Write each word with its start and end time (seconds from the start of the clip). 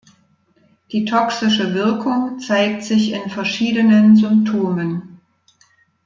Die 0.91 1.05
toxische 1.05 1.75
Wirkung 1.75 2.39
zeigt 2.39 2.83
sich 2.83 3.11
in 3.11 3.29
verschiedenen 3.29 4.15
Symptomen. 4.15 5.21